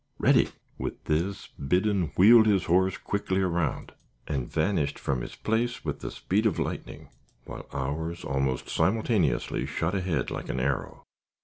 [0.17, 0.49] Ready!"
[0.79, 3.91] With this, Biddon wheeled his horse quickly around,
[4.27, 7.09] and vanished from his place with the speed of lightning,
[7.45, 11.03] while ours almost simultaneously shot ahead like an arrow.